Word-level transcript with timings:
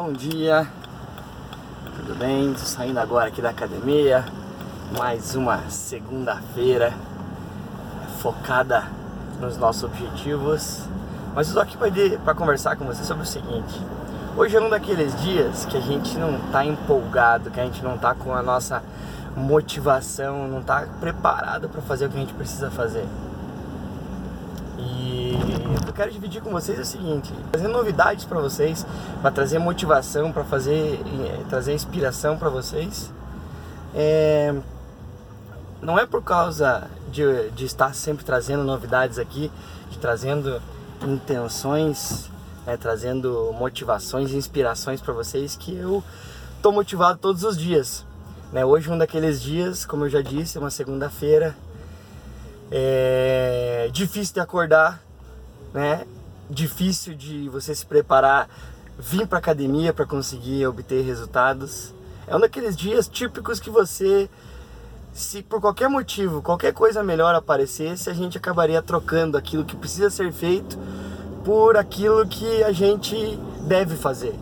Bom 0.00 0.12
dia, 0.12 0.64
tudo 1.96 2.16
bem? 2.16 2.52
Tô 2.52 2.60
saindo 2.60 3.00
agora 3.00 3.26
aqui 3.26 3.42
da 3.42 3.50
academia. 3.50 4.24
Mais 4.96 5.34
uma 5.34 5.68
segunda-feira 5.68 6.94
focada 8.22 8.84
nos 9.40 9.56
nossos 9.56 9.82
objetivos. 9.82 10.84
Mas 11.34 11.48
eu 11.48 11.54
tô 11.54 11.60
aqui 11.60 11.76
para 12.24 12.32
conversar 12.32 12.76
com 12.76 12.84
você 12.84 13.02
sobre 13.02 13.24
o 13.24 13.26
seguinte: 13.26 13.74
hoje 14.36 14.56
é 14.56 14.60
um 14.60 14.70
daqueles 14.70 15.20
dias 15.20 15.64
que 15.64 15.76
a 15.76 15.80
gente 15.80 16.16
não 16.16 16.38
tá 16.52 16.64
empolgado, 16.64 17.50
que 17.50 17.58
a 17.58 17.64
gente 17.64 17.82
não 17.82 17.98
tá 17.98 18.14
com 18.14 18.32
a 18.32 18.40
nossa 18.40 18.80
motivação, 19.36 20.46
não 20.46 20.62
tá 20.62 20.86
preparado 21.00 21.68
para 21.68 21.82
fazer 21.82 22.06
o 22.06 22.08
que 22.08 22.18
a 22.18 22.20
gente 22.20 22.34
precisa 22.34 22.70
fazer. 22.70 23.04
E 24.78 25.36
quero 25.98 26.12
dividir 26.12 26.40
com 26.40 26.50
vocês 26.50 26.78
o 26.78 26.84
seguinte, 26.84 27.32
trazer 27.50 27.66
novidades 27.66 28.24
para 28.24 28.38
vocês, 28.38 28.86
para 29.20 29.32
trazer 29.32 29.58
motivação, 29.58 30.30
para 30.30 30.44
fazer 30.44 30.94
eh, 30.94 31.44
trazer 31.48 31.74
inspiração 31.74 32.38
para 32.38 32.48
vocês. 32.48 33.12
É, 33.92 34.54
não 35.82 35.98
é 35.98 36.06
por 36.06 36.22
causa 36.22 36.88
de, 37.10 37.50
de 37.50 37.64
estar 37.64 37.92
sempre 37.96 38.24
trazendo 38.24 38.62
novidades 38.62 39.18
aqui, 39.18 39.50
de 39.90 39.98
trazendo 39.98 40.62
intenções, 41.02 42.30
né, 42.64 42.76
trazendo 42.76 43.52
motivações, 43.58 44.30
inspirações 44.30 45.00
para 45.00 45.12
vocês 45.12 45.56
que 45.56 45.76
eu 45.76 46.04
tô 46.62 46.70
motivado 46.70 47.18
todos 47.18 47.42
os 47.42 47.58
dias. 47.58 48.06
Né? 48.52 48.64
Hoje 48.64 48.88
um 48.88 48.96
daqueles 48.96 49.42
dias, 49.42 49.84
como 49.84 50.04
eu 50.04 50.10
já 50.10 50.22
disse, 50.22 50.58
é 50.58 50.60
uma 50.60 50.70
segunda-feira, 50.70 51.56
é 52.70 53.90
difícil 53.92 54.34
de 54.34 54.40
acordar, 54.40 55.07
né? 55.72 56.06
Difícil 56.50 57.14
de 57.14 57.48
você 57.48 57.74
se 57.74 57.84
preparar, 57.84 58.48
vir 58.98 59.26
para 59.26 59.38
academia 59.38 59.92
para 59.92 60.06
conseguir 60.06 60.66
obter 60.66 61.04
resultados. 61.04 61.94
É 62.26 62.36
um 62.36 62.40
daqueles 62.40 62.76
dias 62.76 63.06
típicos 63.08 63.60
que 63.60 63.70
você, 63.70 64.28
se 65.12 65.42
por 65.42 65.60
qualquer 65.60 65.88
motivo, 65.88 66.42
qualquer 66.42 66.72
coisa 66.72 67.02
melhor 67.02 67.34
aparecesse, 67.34 68.10
a 68.10 68.14
gente 68.14 68.38
acabaria 68.38 68.82
trocando 68.82 69.36
aquilo 69.36 69.64
que 69.64 69.76
precisa 69.76 70.10
ser 70.10 70.32
feito 70.32 70.78
por 71.44 71.76
aquilo 71.76 72.26
que 72.26 72.62
a 72.64 72.72
gente 72.72 73.38
deve 73.66 73.96
fazer. 73.96 74.34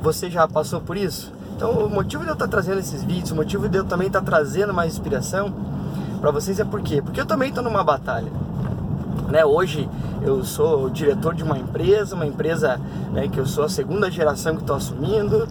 Você 0.00 0.30
já 0.30 0.48
passou 0.48 0.80
por 0.80 0.96
isso? 0.96 1.32
Então, 1.54 1.70
o 1.70 1.88
motivo 1.88 2.24
de 2.24 2.30
eu 2.30 2.32
estar 2.32 2.48
trazendo 2.48 2.80
esses 2.80 3.04
vídeos, 3.04 3.30
o 3.30 3.36
motivo 3.36 3.68
de 3.68 3.78
eu 3.78 3.84
também 3.84 4.08
estar 4.08 4.22
trazendo 4.22 4.74
mais 4.74 4.92
inspiração 4.92 5.54
para 6.20 6.32
vocês 6.32 6.58
é 6.58 6.64
por 6.64 6.82
quê? 6.82 7.00
Porque 7.00 7.20
eu 7.20 7.26
também 7.26 7.50
estou 7.50 7.62
numa 7.62 7.84
batalha. 7.84 8.41
Né? 9.32 9.46
Hoje 9.46 9.88
eu 10.20 10.44
sou 10.44 10.90
diretor 10.90 11.34
de 11.34 11.42
uma 11.42 11.56
empresa, 11.58 12.14
uma 12.14 12.26
empresa 12.26 12.78
né, 13.14 13.28
que 13.28 13.40
eu 13.40 13.46
sou 13.46 13.64
a 13.64 13.68
segunda 13.68 14.10
geração 14.10 14.54
que 14.54 14.60
estou 14.60 14.76
assumindo. 14.76 15.48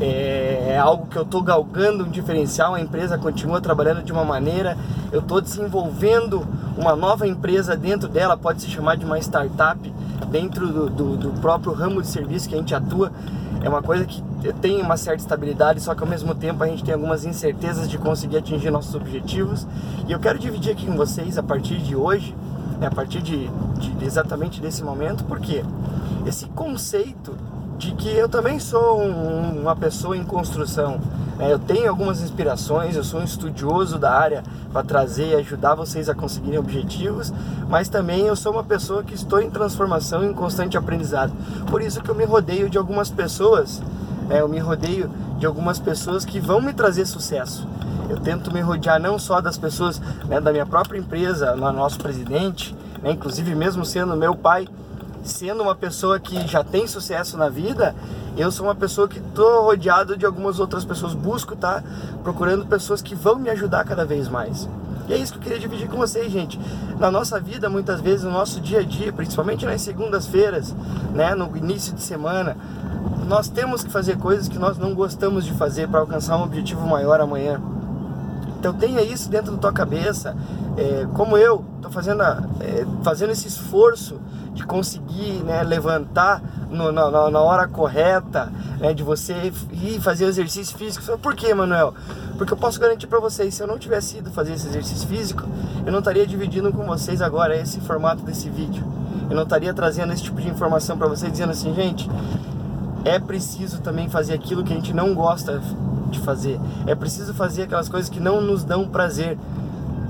É, 0.00 0.70
é, 0.70 0.78
algo 0.78 1.06
que 1.06 1.16
eu 1.16 1.22
estou 1.22 1.40
galgando 1.40 2.04
um 2.04 2.08
diferencial, 2.08 2.74
a 2.74 2.80
empresa 2.80 3.16
continua 3.16 3.60
trabalhando 3.60 4.02
de 4.02 4.10
uma 4.10 4.24
maneira, 4.24 4.76
eu 5.12 5.20
estou 5.20 5.40
desenvolvendo 5.40 6.44
uma 6.76 6.96
nova 6.96 7.28
empresa 7.28 7.76
dentro 7.76 8.08
dela, 8.08 8.36
pode 8.36 8.62
se 8.62 8.68
chamar 8.68 8.96
de 8.96 9.04
uma 9.04 9.18
startup 9.18 9.78
dentro 10.28 10.66
do, 10.66 10.90
do, 10.90 11.16
do 11.16 11.40
próprio 11.40 11.72
ramo 11.72 12.02
de 12.02 12.08
serviço 12.08 12.48
que 12.48 12.54
a 12.56 12.58
gente 12.58 12.74
atua. 12.74 13.12
É 13.62 13.68
uma 13.68 13.82
coisa 13.82 14.06
que 14.06 14.22
tem 14.60 14.80
uma 14.80 14.96
certa 14.96 15.20
estabilidade, 15.20 15.80
só 15.80 15.94
que 15.94 16.02
ao 16.02 16.08
mesmo 16.08 16.34
tempo 16.34 16.64
a 16.64 16.66
gente 16.66 16.82
tem 16.82 16.94
algumas 16.94 17.24
incertezas 17.24 17.88
de 17.88 17.96
conseguir 17.98 18.38
atingir 18.38 18.70
nossos 18.70 18.94
objetivos. 18.94 19.66
E 20.08 20.12
eu 20.12 20.18
quero 20.18 20.38
dividir 20.38 20.72
aqui 20.72 20.86
com 20.86 20.96
vocês 20.96 21.36
a 21.36 21.42
partir 21.42 21.76
de 21.76 21.94
hoje, 21.94 22.34
né, 22.80 22.86
a 22.86 22.90
partir 22.90 23.20
de, 23.20 23.48
de 23.78 24.04
exatamente 24.04 24.60
desse 24.60 24.82
momento, 24.82 25.22
porque 25.24 25.62
esse 26.26 26.46
conceito 26.46 27.36
de 27.80 27.92
que 27.92 28.10
eu 28.10 28.28
também 28.28 28.58
sou 28.58 29.00
um, 29.00 29.62
uma 29.62 29.74
pessoa 29.74 30.14
em 30.14 30.22
construção. 30.22 31.00
Né? 31.38 31.50
Eu 31.50 31.58
tenho 31.58 31.88
algumas 31.88 32.20
inspirações, 32.20 32.94
eu 32.94 33.02
sou 33.02 33.20
um 33.20 33.24
estudioso 33.24 33.98
da 33.98 34.12
área 34.12 34.42
para 34.70 34.82
trazer 34.82 35.28
e 35.28 35.34
ajudar 35.36 35.74
vocês 35.74 36.06
a 36.10 36.14
conseguirem 36.14 36.58
objetivos, 36.58 37.32
mas 37.70 37.88
também 37.88 38.26
eu 38.26 38.36
sou 38.36 38.52
uma 38.52 38.62
pessoa 38.62 39.02
que 39.02 39.14
estou 39.14 39.40
em 39.40 39.48
transformação, 39.48 40.22
em 40.22 40.34
constante 40.34 40.76
aprendizado. 40.76 41.32
Por 41.70 41.80
isso 41.80 42.02
que 42.02 42.10
eu 42.10 42.14
me 42.14 42.24
rodeio 42.24 42.68
de 42.68 42.76
algumas 42.76 43.08
pessoas, 43.08 43.82
né? 44.30 44.40
eu 44.40 44.48
me 44.48 44.58
rodeio 44.58 45.10
de 45.38 45.44
algumas 45.44 45.78
pessoas 45.78 46.24
que 46.24 46.38
vão 46.40 46.62
me 46.62 46.72
trazer 46.72 47.04
sucesso. 47.04 47.68
Eu 48.08 48.18
tento 48.18 48.52
me 48.52 48.60
rodear 48.60 49.00
não 49.00 49.18
só 49.18 49.40
das 49.40 49.58
pessoas 49.58 50.00
né, 50.26 50.40
da 50.40 50.52
minha 50.52 50.66
própria 50.66 50.98
empresa, 50.98 51.54
nosso 51.56 51.98
presidente, 51.98 52.74
né, 53.02 53.12
inclusive 53.12 53.54
mesmo 53.54 53.84
sendo 53.84 54.16
meu 54.16 54.34
pai, 54.34 54.66
sendo 55.22 55.62
uma 55.62 55.74
pessoa 55.74 56.18
que 56.18 56.46
já 56.46 56.64
tem 56.64 56.86
sucesso 56.86 57.36
na 57.36 57.48
vida, 57.48 57.94
eu 58.36 58.50
sou 58.50 58.66
uma 58.66 58.74
pessoa 58.74 59.06
que 59.06 59.18
estou 59.18 59.64
rodeado 59.64 60.16
de 60.16 60.24
algumas 60.24 60.58
outras 60.58 60.84
pessoas, 60.84 61.12
busco 61.12 61.54
tá, 61.54 61.82
procurando 62.22 62.66
pessoas 62.66 63.02
que 63.02 63.14
vão 63.14 63.38
me 63.38 63.50
ajudar 63.50 63.84
cada 63.84 64.04
vez 64.04 64.28
mais. 64.28 64.68
E 65.08 65.12
é 65.12 65.16
isso 65.16 65.32
que 65.32 65.38
eu 65.38 65.42
queria 65.42 65.58
dividir 65.58 65.88
com 65.88 65.96
vocês, 65.96 66.30
gente. 66.30 66.58
Na 66.98 67.10
nossa 67.10 67.40
vida, 67.40 67.68
muitas 67.68 68.00
vezes, 68.00 68.24
no 68.24 68.30
nosso 68.30 68.60
dia 68.60 68.78
a 68.78 68.82
dia, 68.82 69.12
principalmente 69.12 69.66
nas 69.66 69.82
segundas-feiras, 69.82 70.74
né, 71.12 71.34
no 71.34 71.54
início 71.56 71.92
de 71.92 72.00
semana, 72.00 72.56
nós 73.30 73.48
temos 73.48 73.84
que 73.84 73.90
fazer 73.92 74.18
coisas 74.18 74.48
que 74.48 74.58
nós 74.58 74.76
não 74.76 74.92
gostamos 74.92 75.44
de 75.44 75.52
fazer 75.52 75.86
para 75.86 76.00
alcançar 76.00 76.36
um 76.36 76.42
objetivo 76.42 76.84
maior 76.84 77.20
amanhã. 77.20 77.60
Então 78.58 78.74
tenha 78.74 79.00
isso 79.02 79.30
dentro 79.30 79.52
da 79.52 79.58
tua 79.58 79.72
cabeça, 79.72 80.36
é, 80.76 81.06
como 81.14 81.38
eu 81.38 81.64
estou 81.76 81.92
fazendo, 81.92 82.22
é, 82.22 82.84
fazendo 83.04 83.30
esse 83.30 83.46
esforço 83.46 84.20
de 84.52 84.64
conseguir 84.64 85.44
né, 85.44 85.62
levantar 85.62 86.42
no, 86.68 86.90
na, 86.90 87.30
na, 87.30 87.40
hora 87.40 87.68
correta, 87.68 88.52
né, 88.80 88.92
de 88.92 89.04
você 89.04 89.52
ir 89.70 90.00
fazer 90.00 90.24
exercício 90.24 90.76
físico. 90.76 91.16
Por 91.18 91.36
que, 91.36 91.54
Manuel? 91.54 91.94
Porque 92.36 92.52
eu 92.52 92.56
posso 92.56 92.80
garantir 92.80 93.06
para 93.06 93.20
vocês, 93.20 93.54
se 93.54 93.62
eu 93.62 93.66
não 93.68 93.78
tivesse 93.78 94.18
ido 94.18 94.32
fazer 94.32 94.54
esse 94.54 94.66
exercício 94.66 95.06
físico, 95.06 95.44
eu 95.86 95.92
não 95.92 96.00
estaria 96.00 96.26
dividindo 96.26 96.72
com 96.72 96.84
vocês 96.84 97.22
agora 97.22 97.56
esse 97.56 97.78
formato 97.78 98.24
desse 98.24 98.50
vídeo. 98.50 98.84
Eu 99.30 99.36
não 99.36 99.44
estaria 99.44 99.72
trazendo 99.72 100.12
esse 100.12 100.24
tipo 100.24 100.40
de 100.40 100.48
informação 100.48 100.98
para 100.98 101.06
vocês, 101.06 101.30
dizendo 101.30 101.52
assim, 101.52 101.72
gente, 101.72 102.10
é 103.04 103.18
preciso 103.18 103.80
também 103.80 104.08
fazer 104.08 104.34
aquilo 104.34 104.64
que 104.64 104.72
a 104.72 104.76
gente 104.76 104.92
não 104.92 105.14
gosta 105.14 105.60
de 106.10 106.18
fazer. 106.18 106.60
É 106.86 106.94
preciso 106.94 107.32
fazer 107.32 107.62
aquelas 107.62 107.88
coisas 107.88 108.10
que 108.10 108.20
não 108.20 108.40
nos 108.40 108.64
dão 108.64 108.88
prazer. 108.88 109.38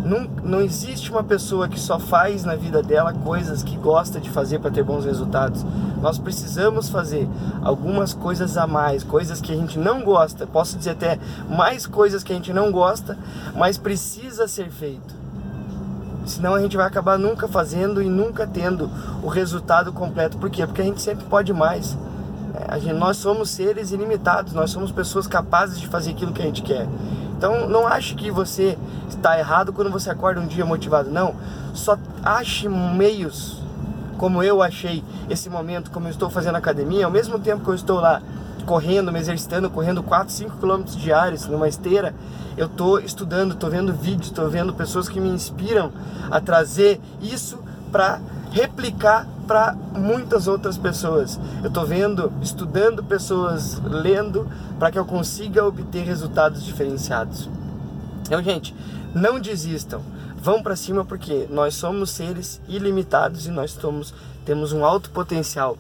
Não, 0.05 0.27
não 0.43 0.61
existe 0.61 1.11
uma 1.11 1.23
pessoa 1.23 1.69
que 1.69 1.79
só 1.79 1.99
faz 1.99 2.43
na 2.43 2.57
vida 2.57 2.83
dela 2.83 3.13
coisas 3.13 3.63
que 3.63 3.77
gosta 3.77 4.19
de 4.19 4.31
fazer 4.31 4.59
para 4.59 4.71
ter 4.71 4.83
bons 4.83 5.05
resultados. 5.05 5.65
Nós 6.01 6.19
precisamos 6.19 6.89
fazer 6.89 7.29
algumas 7.63 8.15
coisas 8.15 8.57
a 8.57 8.67
mais, 8.67 9.05
coisas 9.05 9.41
que 9.41 9.53
a 9.53 9.57
gente 9.57 9.79
não 9.79 10.03
gosta, 10.03 10.47
posso 10.47 10.79
dizer 10.79 10.91
até 10.91 11.19
mais 11.49 11.87
coisas 11.87 12.25
que 12.25 12.33
a 12.33 12.35
gente 12.35 12.53
não 12.53 12.73
gosta, 12.73 13.17
mas 13.55 13.77
precisa 13.77 14.49
ser 14.49 14.71
feito. 14.71 15.15
Senão 16.25 16.55
a 16.55 16.61
gente 16.61 16.77
vai 16.77 16.87
acabar 16.87 17.19
nunca 17.19 17.47
fazendo 17.47 18.03
e 18.03 18.09
nunca 18.09 18.47
tendo 18.47 18.91
o 19.23 19.29
resultado 19.29 19.93
completo. 19.93 20.39
Por 20.39 20.49
quê? 20.49 20.67
Porque 20.67 20.81
a 20.81 20.85
gente 20.85 21.03
sempre 21.03 21.27
pode 21.27 21.53
mais. 21.53 21.97
Gente, 22.79 22.95
nós 22.95 23.17
somos 23.17 23.51
seres 23.51 23.91
ilimitados, 23.91 24.53
nós 24.53 24.71
somos 24.71 24.93
pessoas 24.93 25.27
capazes 25.27 25.81
de 25.81 25.89
fazer 25.89 26.11
aquilo 26.11 26.33
que 26.33 26.41
a 26.43 26.45
gente 26.45 26.63
quer. 26.63 26.87
Então 27.37 27.69
não 27.69 27.87
ache 27.87 28.15
que 28.15 28.31
você 28.31 28.79
está 29.09 29.39
errado 29.39 29.73
quando 29.73 29.91
você 29.91 30.11
acorda 30.11 30.41
um 30.41 30.47
dia 30.47 30.65
motivado. 30.65 31.11
Não. 31.11 31.35
Só 31.75 31.99
ache 32.23 32.69
meios, 32.69 33.63
como 34.19 34.43
eu 34.43 34.63
achei 34.63 35.03
esse 35.29 35.49
momento, 35.49 35.91
como 35.91 36.07
eu 36.07 36.11
estou 36.11 36.29
fazendo 36.29 36.57
academia, 36.57 37.07
ao 37.07 37.11
mesmo 37.11 37.39
tempo 37.39 37.65
que 37.65 37.71
eu 37.71 37.75
estou 37.75 37.99
lá 37.99 38.23
correndo, 38.67 39.11
me 39.11 39.19
exercitando, 39.19 39.71
correndo 39.71 40.03
4, 40.03 40.33
5 40.33 40.59
quilômetros 40.59 40.97
diários 40.97 41.47
numa 41.47 41.67
esteira, 41.67 42.15
eu 42.57 42.67
estou 42.67 43.01
estudando, 43.01 43.55
estou 43.55 43.71
vendo 43.71 43.93
vídeos, 43.93 44.27
estou 44.27 44.49
vendo 44.49 44.75
pessoas 44.75 45.09
que 45.09 45.19
me 45.19 45.29
inspiram 45.29 45.91
a 46.31 46.41
trazer 46.41 47.01
isso 47.23 47.59
para 47.91 48.21
replicar 48.53 49.27
para 49.51 49.73
muitas 49.97 50.47
outras 50.47 50.79
pessoas. 50.79 51.37
Eu 51.61 51.67
estou 51.67 51.85
vendo, 51.85 52.33
estudando 52.41 53.03
pessoas, 53.03 53.83
lendo, 53.83 54.49
para 54.79 54.93
que 54.93 54.99
eu 54.99 55.05
consiga 55.05 55.67
obter 55.67 56.05
resultados 56.05 56.63
diferenciados. 56.63 57.51
Então, 58.21 58.41
gente, 58.41 58.73
não 59.13 59.41
desistam. 59.41 60.03
Vão 60.37 60.63
para 60.63 60.77
cima 60.77 61.05
porque 61.05 61.49
nós 61.51 61.75
somos 61.75 62.11
seres 62.11 62.61
ilimitados 62.69 63.49
e 63.49 63.51
nós 63.51 63.73
somos, 63.73 64.15
temos 64.47 64.73
um 64.73 64.85
alto 64.85 65.11
potencial. 65.11 65.77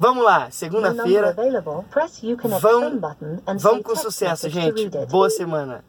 Vamos 0.00 0.24
lá, 0.24 0.50
segunda-feira. 0.50 1.32
Vão, 2.58 2.98
vão 3.56 3.80
com 3.80 3.94
sucesso, 3.94 4.50
gente. 4.50 4.90
Boa 5.08 5.30
semana. 5.30 5.84